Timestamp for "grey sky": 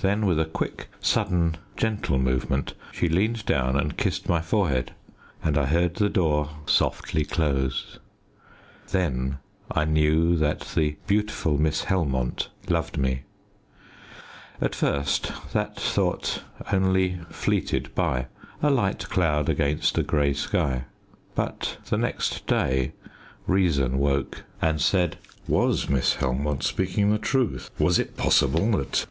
20.04-20.84